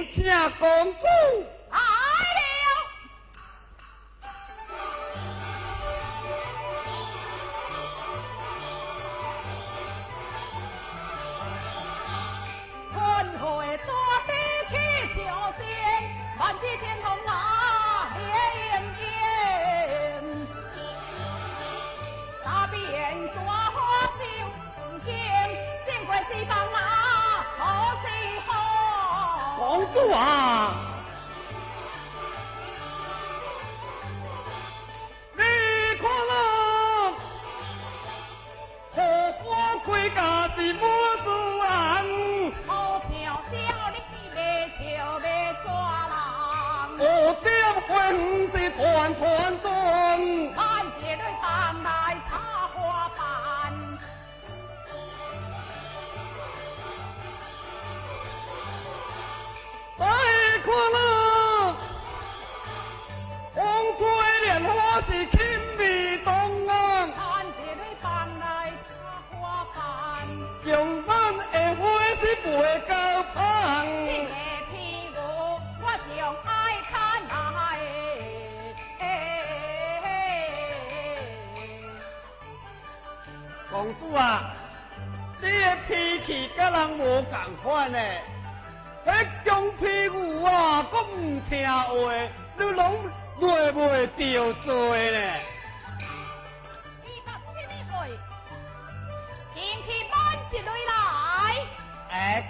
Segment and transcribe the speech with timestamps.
[0.00, 0.24] 有请
[0.58, 1.59] 公主。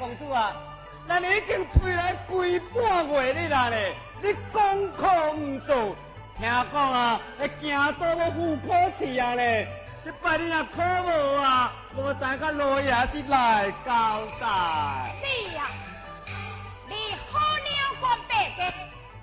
[0.01, 0.57] 公主啊，
[1.07, 5.95] 咱已经吹来规半个月你啦咧，你功课唔做，
[6.39, 9.69] 听讲啊，会惊到我赴考试啊咧。
[10.03, 15.15] 这摆你若考无啊，我知个老爷子来交代。
[15.21, 15.69] 你啊，
[16.89, 18.73] 你好鸟管白的，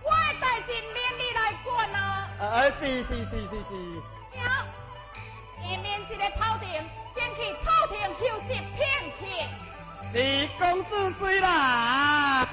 [0.03, 2.29] 我的代志免你来管啊。
[2.39, 3.73] 啊，是是是是是。
[4.43, 4.63] 好，
[5.57, 6.69] 下面这个头顶，
[7.15, 8.85] 先去头顶休息片
[9.19, 9.25] 刻。
[10.13, 12.46] 你公子虽啦！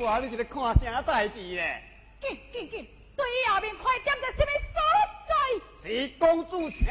[0.00, 0.18] 哇！
[0.18, 1.82] 你是咧看啥代志咧？
[2.20, 4.80] 紧紧紧，对后面快点在什么所
[5.28, 5.88] 在？
[5.88, 6.86] 是公主请。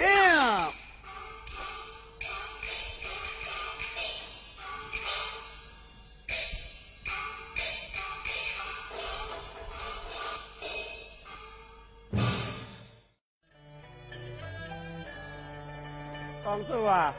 [16.43, 17.13] 公主啊！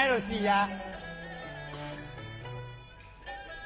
[0.00, 0.68] 来就是呀。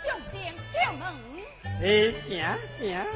[0.04, 1.14] 叫兵叫门。
[1.62, 3.06] 哎、欸，行。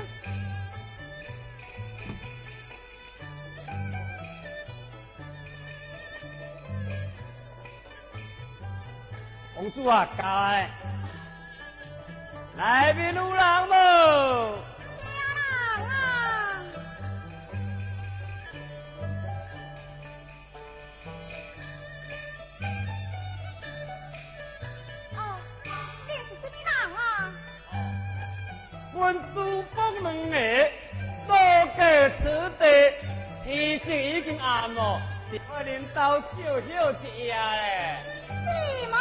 [9.57, 10.71] 公主啊，来，
[12.57, 14.68] 来宾有人无？
[29.09, 30.37] 阮祖伯两个
[31.27, 31.35] 到
[31.69, 31.81] 过
[32.21, 32.93] 此地，
[33.43, 38.03] 天色已经暗了，是怕林投少小姐哎。
[38.29, 38.99] 你嘛，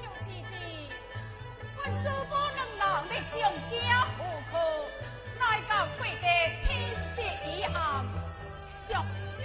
[0.00, 0.88] 小弟弟，
[1.76, 4.56] 阮祖伯两人在张家河口，
[5.40, 6.26] 来到贵地
[6.64, 6.68] 天
[7.14, 8.02] 色已暗，
[8.88, 9.04] 少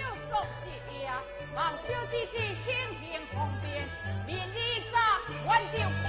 [0.64, 1.20] 姐呀，
[1.54, 3.86] 望小弟弟清边方便，
[4.26, 4.96] 免你再
[5.46, 6.05] 晚就。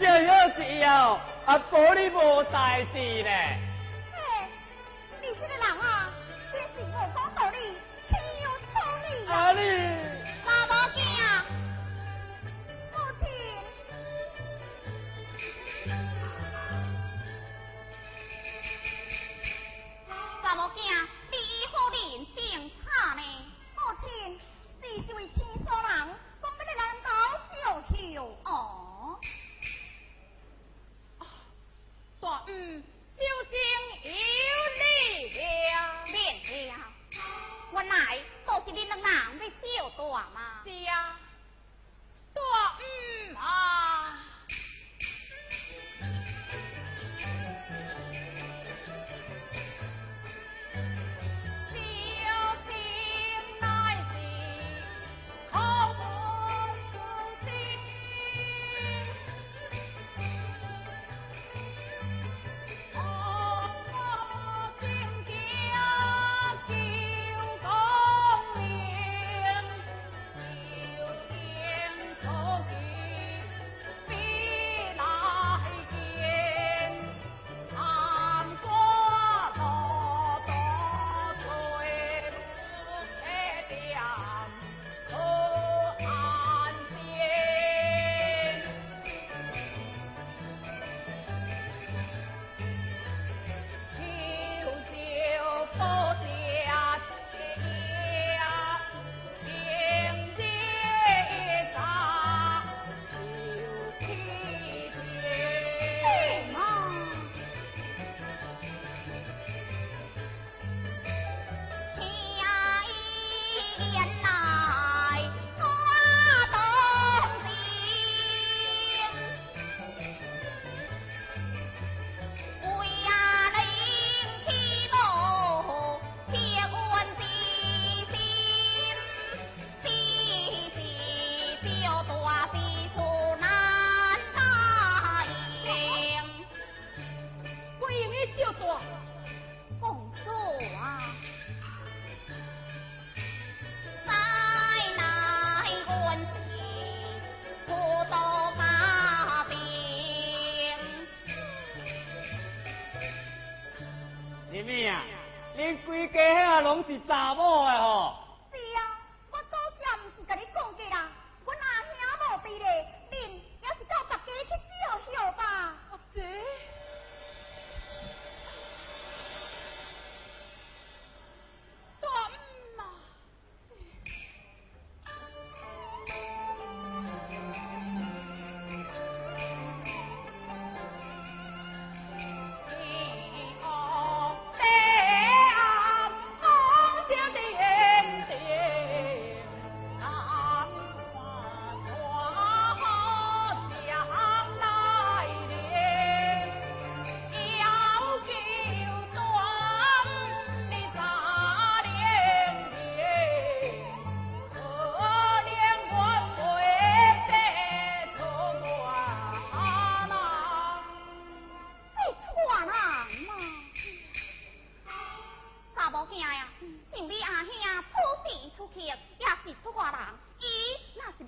[0.00, 1.12] 最好是要
[1.44, 3.69] 啊保你无大志呢。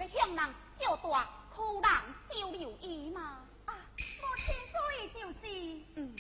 [0.09, 1.91] 向人借大，苦人
[2.31, 3.39] 收留伊嘛。
[3.67, 4.75] 啊，无亲所
[5.15, 5.41] 就是。
[5.97, 6.15] 嗯。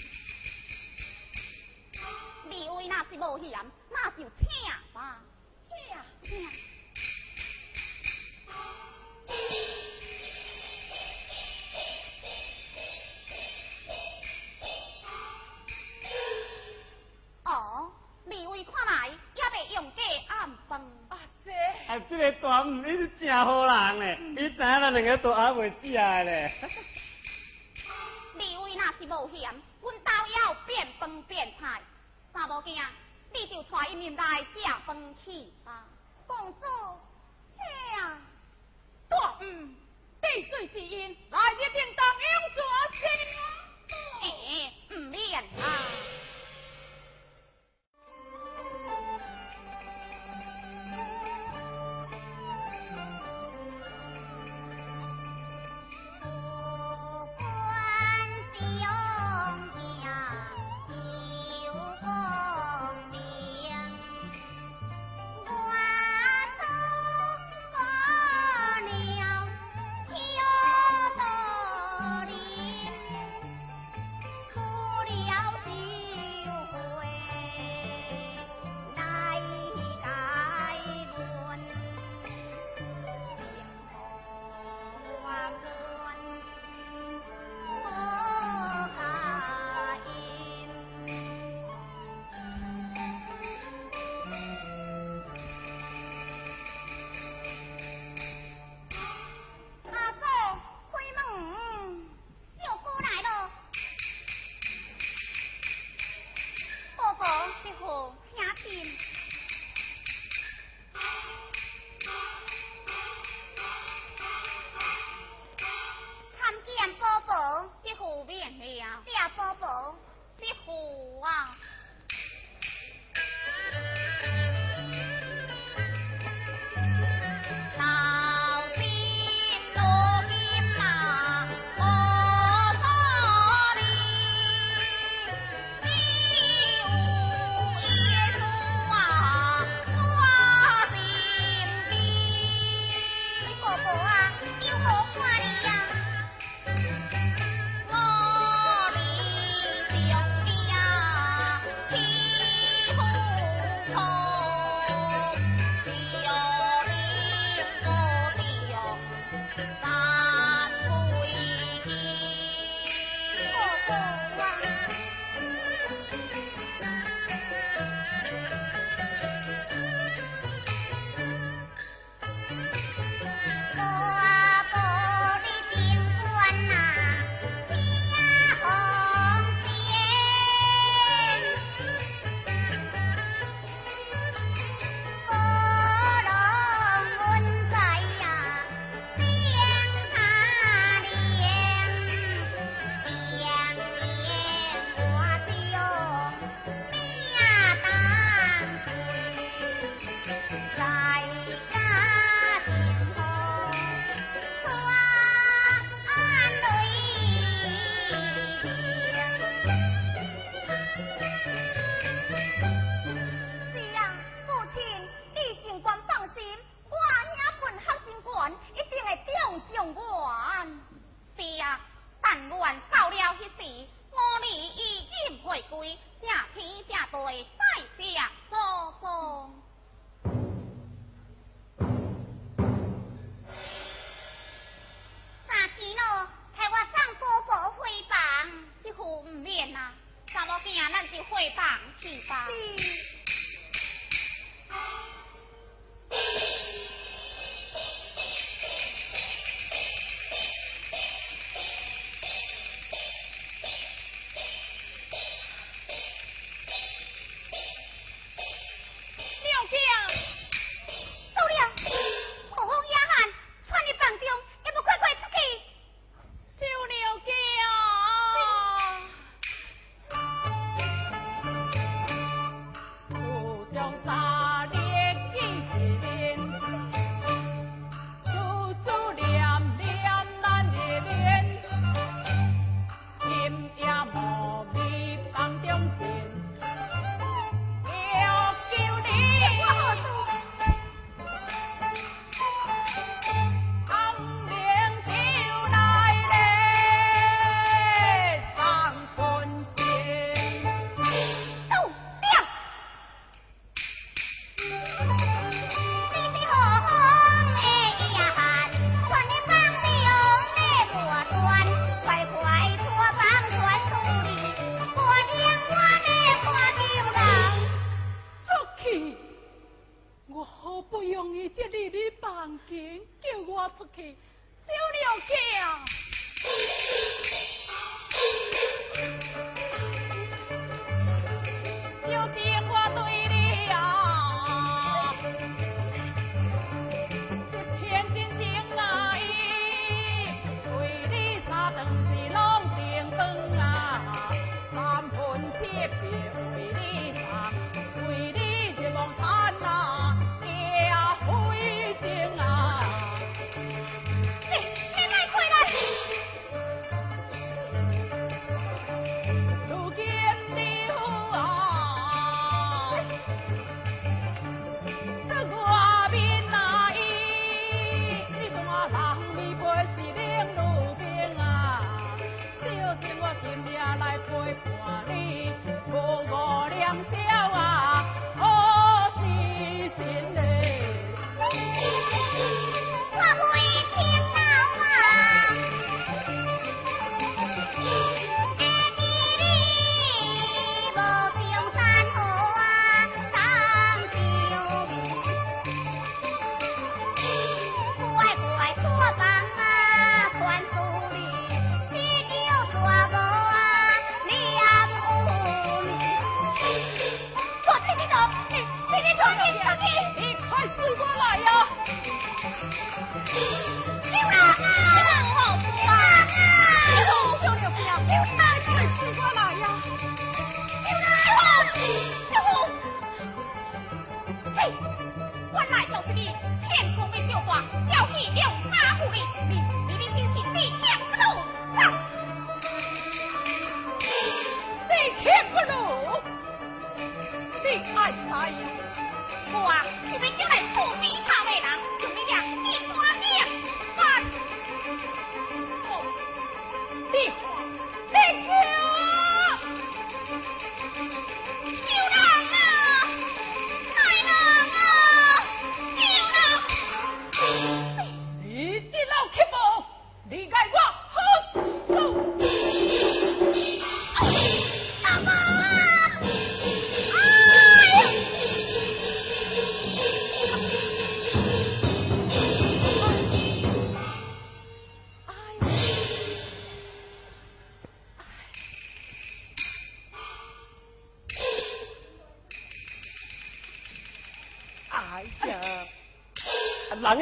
[2.45, 3.59] 二位那是无嫌，
[3.90, 4.49] 那就请
[4.92, 5.21] 吧，
[5.68, 6.71] 请请。
[22.09, 26.52] 这个大姆你是真好人呢，你知影咱两个都还袂死咧。
[28.37, 29.42] 李威那是冒险，
[29.81, 31.81] 阮家要变崩变态，
[32.33, 32.74] 啥无惊？
[33.35, 35.33] 你就带伊面来吃饭去
[35.64, 35.85] 吧。
[36.26, 36.66] 公主，
[37.50, 37.59] 是
[38.00, 38.18] 啊，
[39.09, 39.44] 大姆，
[40.20, 42.24] 地水之恩，来一定当永
[42.55, 42.61] 驻
[43.00, 43.02] 心。
[44.22, 45.62] 哎、唔免啊。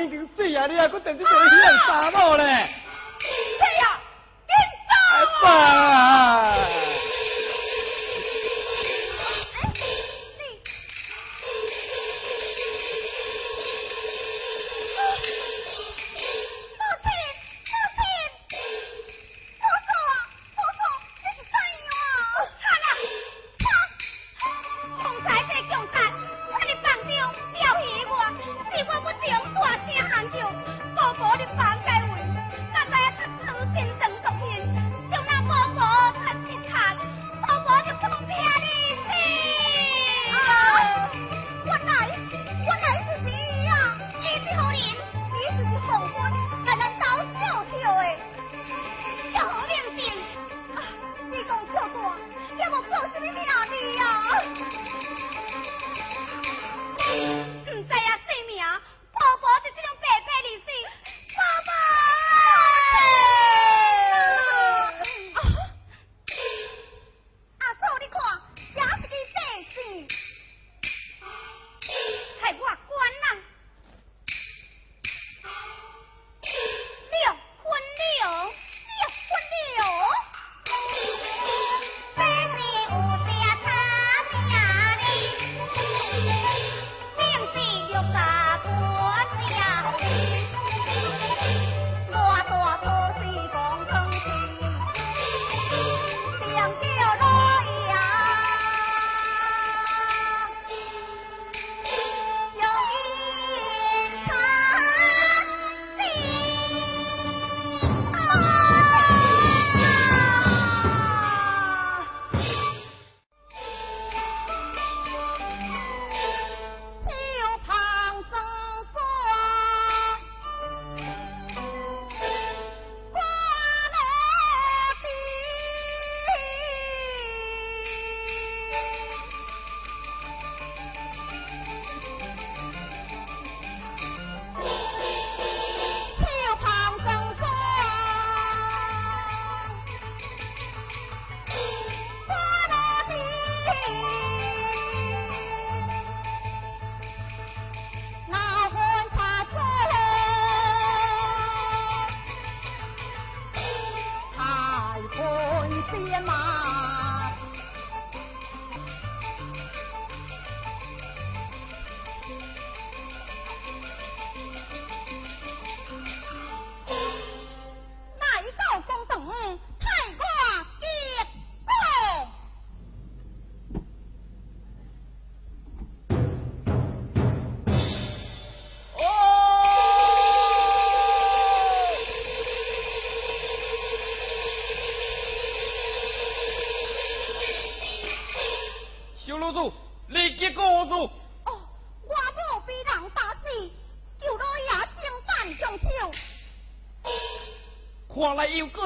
[0.04, 2.68] 已经死啊，你还搁等这个去人杀我嘞？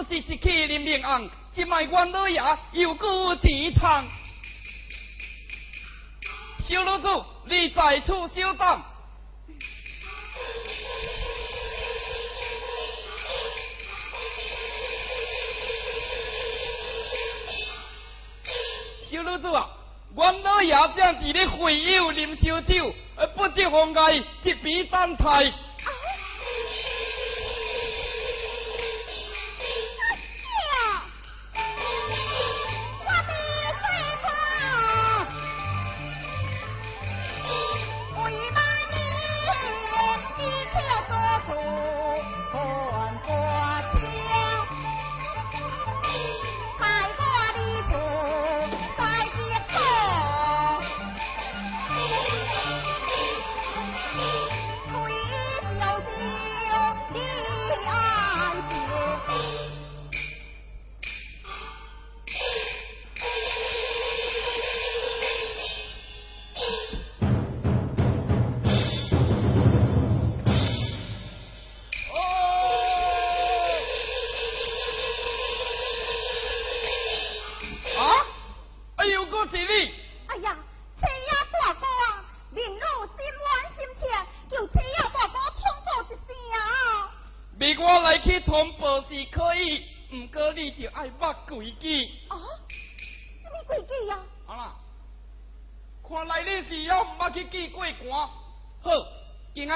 [0.09, 2.41] 是一气林明红，今卖冤老爷
[2.73, 4.05] 又过几趟。
[6.61, 8.83] 小老祖，你在此稍等。
[19.11, 19.69] 小老祖啊，
[20.17, 22.95] 冤老爷正伫咧会友啉烧酒，
[23.37, 25.53] 不得妨碍，一笔等待。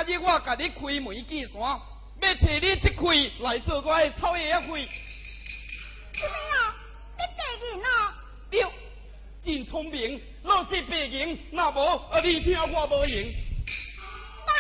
[0.09, 4.67] 日我甲你开门见山，要替你这开来做我的草爷仔开。
[4.67, 6.75] 什么啊？
[7.19, 8.15] 你白人啊？
[8.51, 8.65] 对，
[9.45, 11.79] 真聪明，老是白人，那无
[12.11, 13.33] 啊你听我无用。
[14.47, 14.53] 爸，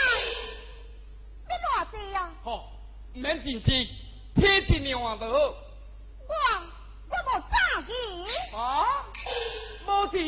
[1.48, 2.30] 你偌济啊？
[2.44, 2.70] 吼，
[3.14, 3.88] 唔免真济，
[4.34, 5.38] 天一两就好。
[6.28, 6.34] 我
[7.08, 7.90] 我无早去。
[8.54, 8.60] 啊？
[9.86, 10.18] 无钱，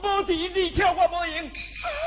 [0.00, 1.50] 无钱，你听我无用。
[1.50, 1.52] 春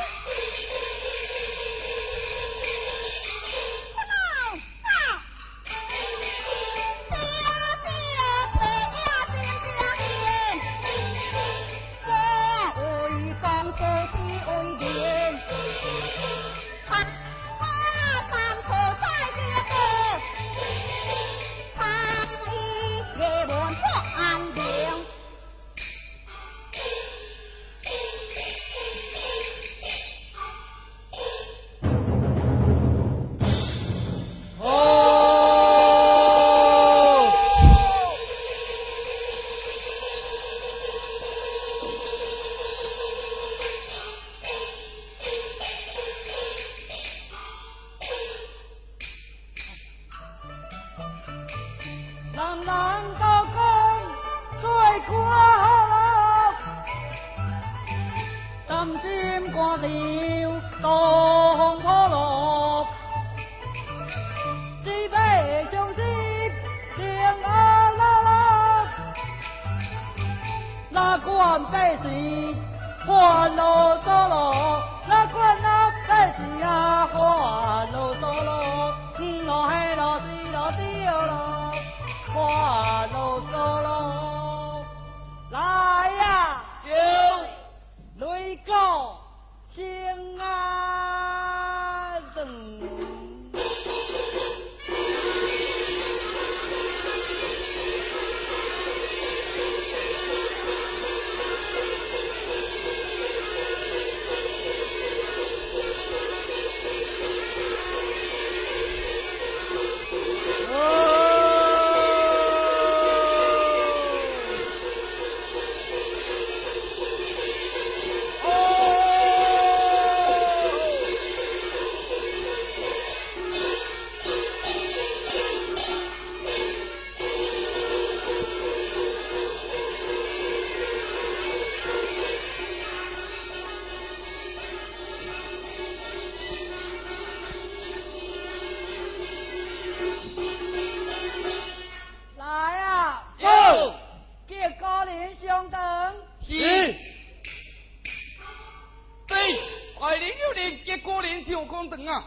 [152.06, 152.24] 兰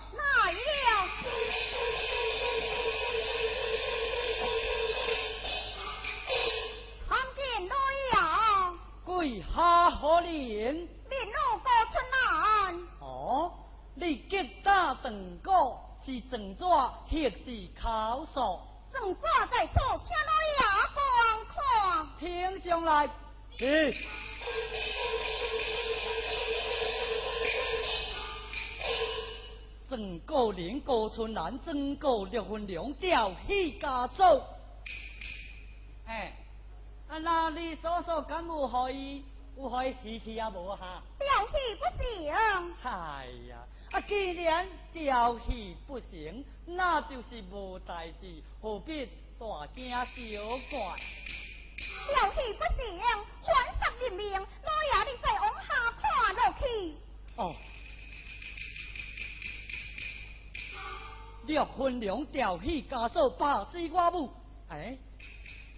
[31.64, 34.22] 增购六分粮，调戏家族。
[36.06, 36.32] 哎，
[37.08, 39.24] 啊那你所说敢有可以
[39.56, 41.02] 有可以试试啊无哈？
[41.18, 42.32] 调戏不行。
[42.32, 43.58] 哎呀，
[43.92, 49.06] 啊既然调戏不行，那就是无代志，何必
[49.38, 50.04] 大惊小
[50.70, 51.00] 怪？
[52.06, 53.00] 调戏不行，
[53.44, 56.96] 反杀人命，老爷你再往下看落去。
[57.36, 57.54] 哦。
[61.46, 64.30] 六分粮调戏家嫂，拍死我母。
[64.68, 64.96] 哎，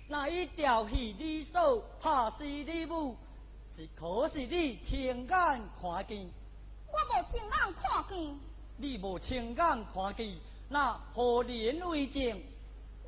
[0.08, 3.16] 那伊调戏你嫂，拍死你母，
[3.74, 5.60] 是可是你亲眼看
[6.06, 6.30] 见？
[6.86, 8.38] 我无亲眼看见。
[8.78, 10.36] 你无亲眼看见，
[10.68, 12.40] 那何人为证？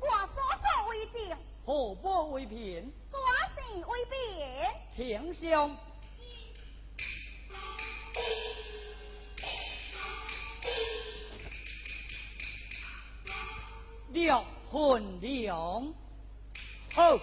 [0.01, 1.37] 我所说为证。
[1.65, 2.91] 何不为凭？
[3.11, 3.19] 抓
[3.55, 4.05] 是为
[4.95, 5.23] 凭。
[5.23, 5.77] 丞相。
[14.11, 15.93] 六分粮，
[16.93, 17.19] 好，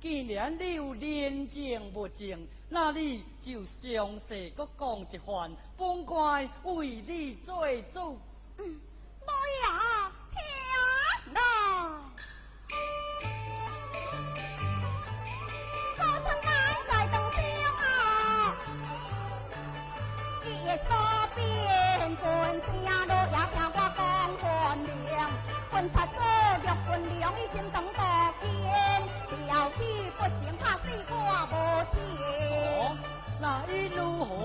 [0.00, 8.18] 既然你有廉政不正，那你就详细搁讲一番，本官为你做主。
[9.26, 9.62] 老爷
[10.32, 11.40] 听啦，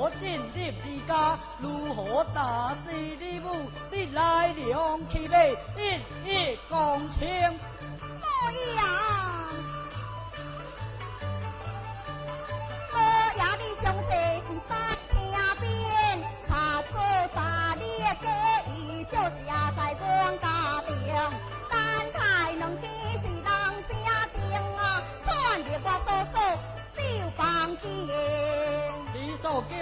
[0.08, 3.70] 我真你家，如何打死你母？
[3.92, 5.38] 你来你往起骂，
[5.76, 7.60] 一一讲清。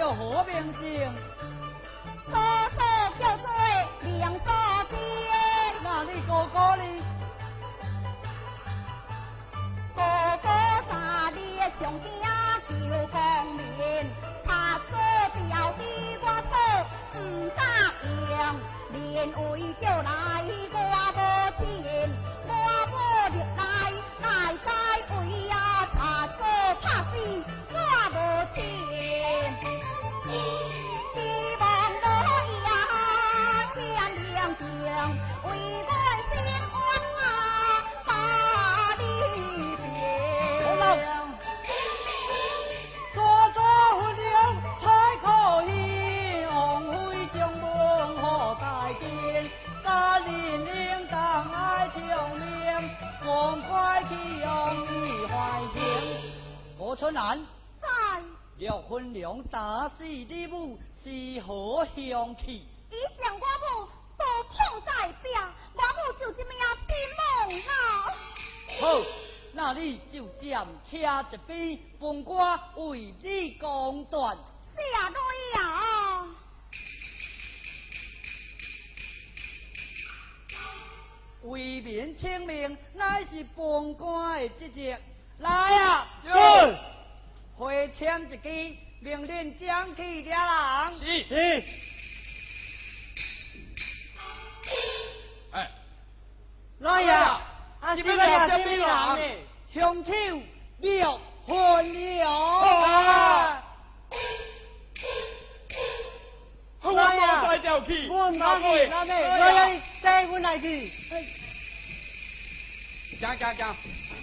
[0.06, 1.10] 叫何名姓？
[2.30, 2.38] 嫂
[2.76, 2.80] 嫂
[3.18, 3.50] 叫做
[4.02, 4.52] 梁嫂
[4.88, 4.96] 姐，
[5.82, 6.84] 那你哥哥呢？
[9.96, 10.00] 哥
[10.44, 10.48] 哥
[10.88, 12.06] 三日上京
[12.68, 13.18] 求功
[13.56, 13.66] 名，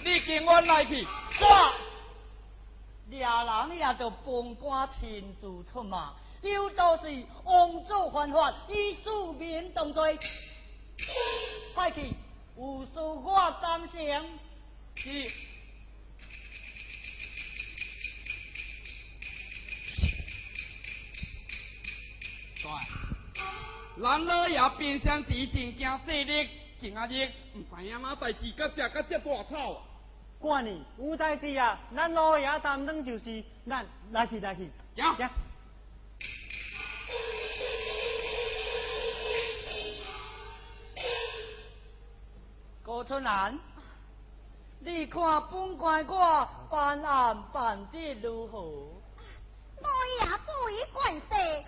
[0.04, 1.04] 你跟我来去。
[1.04, 1.72] 哇！
[3.10, 10.18] 俩人也就本官亲自出马，有道是王祖犯法，以庶民当罪。
[11.74, 12.12] 快去，
[12.56, 13.98] 有事我赞成。
[14.96, 15.30] 是。
[22.62, 22.70] 对，
[24.02, 26.48] 咱老爷平常时真惊势力，
[26.84, 29.82] 今仔日唔知影嘛代志，甲食甲这大吵啊！
[30.38, 34.70] 官呢，有代志啊，咱老爷担当就是咱来去来去。
[34.94, 35.30] 行行。
[42.82, 43.58] 高春兰，
[44.80, 48.60] 你看本官我办案办得如何？
[48.60, 49.88] 我
[50.20, 51.66] 也注意关系，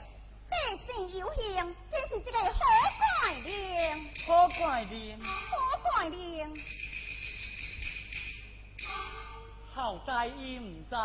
[0.48, 2.60] 百姓有幸，真是一个好
[2.98, 6.54] 怪人，好怪人，好怪人。
[9.74, 10.96] 好在伊唔知，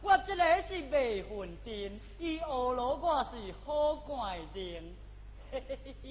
[0.00, 4.94] 我这个是未混定，伊学罗我是好怪人。
[5.50, 6.08] 嘿嘿嘿嘿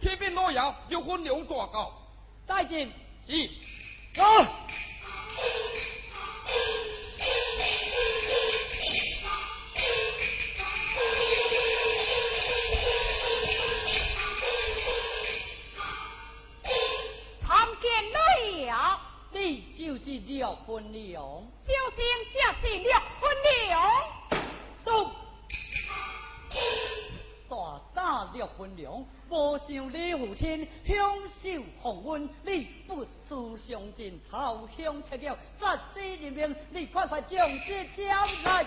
[0.00, 1.92] 这边老爷有分两大告，
[2.46, 2.90] 带进。
[3.26, 3.50] 是。
[4.14, 4.22] 走。
[17.42, 18.72] 参见老爷，
[19.32, 21.22] 你就是廖坤良，
[21.62, 22.36] 小心这
[22.68, 23.36] 是廖坤
[23.66, 23.92] 良。
[24.84, 25.10] 走！
[27.94, 30.96] 大胆廖坤良，无想你父亲享
[31.42, 38.66] 受鸿运，你不思上进，投降赤脚，杀死人命，你快快将这交来！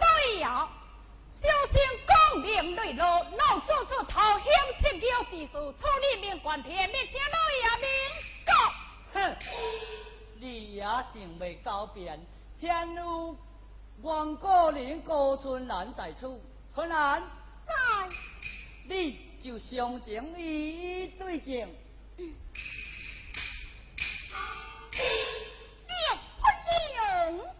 [0.00, 4.44] 老爷，小心光明磊落，老做出投降
[4.80, 7.88] 赤脚之事，处理命官天面，请老爷明
[8.44, 8.52] 告。
[9.14, 9.36] 哼，
[10.40, 12.20] 你也想未高变，
[12.60, 13.34] 现有
[14.02, 16.38] 王国林、高春兰在此，
[16.74, 17.22] 春兰，
[18.86, 21.68] 你就上前一对证。
[25.86, 25.96] 廖
[26.40, 26.42] 坤
[26.92, 27.54] 良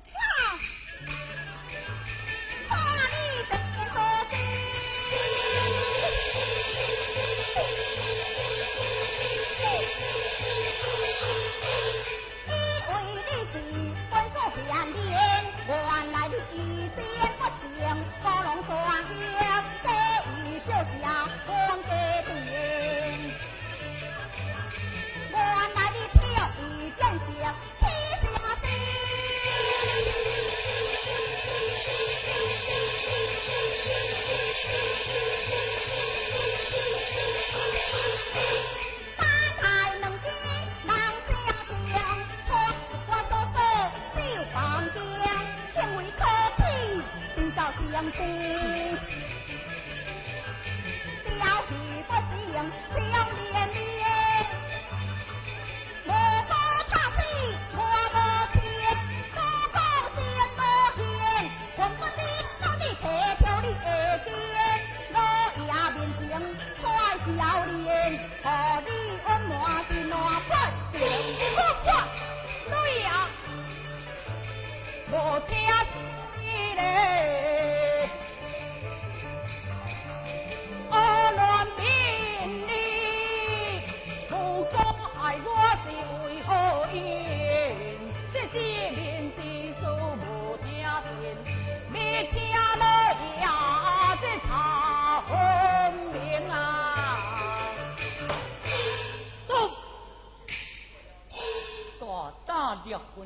[48.13, 48.84] Shanti.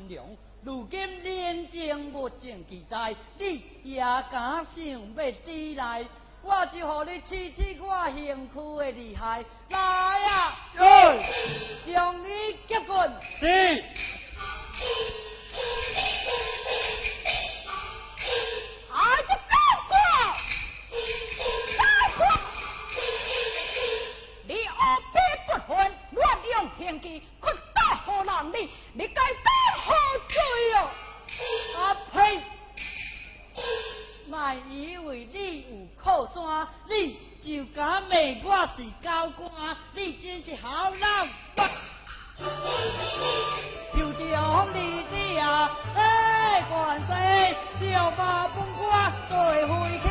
[0.07, 0.25] 良。
[0.61, 4.85] 如今连情物证俱在，你也敢想
[5.15, 6.05] 要抵赖？
[6.41, 9.43] 我就和你试试我兴趣的厉害。
[9.69, 10.55] 来啊！
[11.85, 12.29] 将你
[12.67, 13.11] 接棍。
[13.39, 13.83] 是。
[34.49, 39.77] 还以为你有靠山，你就敢骂我是高官？
[39.93, 40.99] 你真是好人！
[43.93, 47.13] 就将你的啊，哎，官司
[47.79, 47.85] 就
[48.17, 49.71] 把本官对回
[50.01, 50.09] 去，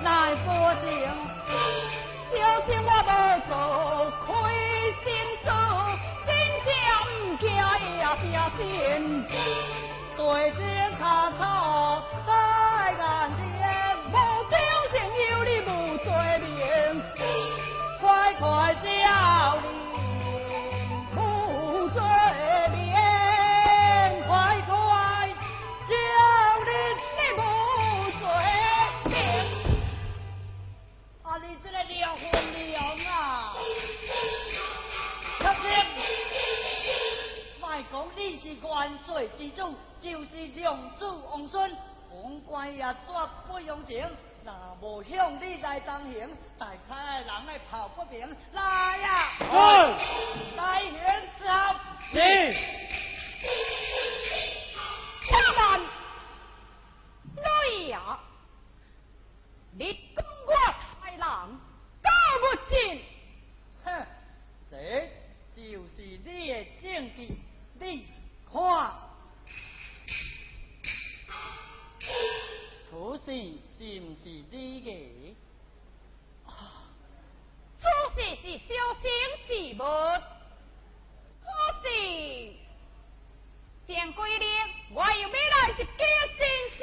[0.00, 0.84] 官来保证。
[2.30, 2.36] 小
[2.66, 3.10] 心我不
[3.48, 3.52] 做
[4.26, 4.26] 亏
[5.04, 5.06] 心
[5.42, 5.46] 事，
[6.26, 6.28] 真
[6.64, 6.68] 正
[7.14, 7.46] 唔惊
[7.96, 8.26] 也惊
[8.58, 8.58] 心。
[10.16, 10.20] 对
[10.52, 10.58] 天
[10.98, 11.40] 查错
[38.88, 41.76] 万岁之主就是良子王孙，
[42.08, 44.02] 本官也绝不用情。
[44.42, 48.34] 那无向你来当行，大太人来跑不平。
[48.54, 49.32] 来呀！
[50.56, 51.44] 来人走。
[52.10, 52.54] 是。
[55.30, 55.86] 大人，
[57.36, 58.18] 来呀！
[59.72, 60.54] 你跟我
[61.02, 61.50] 太郎，
[62.02, 62.10] 搞
[62.40, 63.02] 不进。
[63.84, 64.06] 哼，
[64.70, 65.10] 这
[65.54, 67.36] 就是你的证据，
[67.78, 68.17] 你。
[68.52, 68.58] 看，
[72.88, 73.26] 此事
[73.76, 74.88] 是毋是汝的？
[77.78, 77.84] 此
[78.14, 79.04] 事是小香
[79.46, 79.82] 之物。
[81.44, 81.46] 好
[81.82, 81.86] 事，
[83.86, 84.44] 前几人。
[84.90, 86.42] 我又要来一个真
[86.78, 86.80] 事。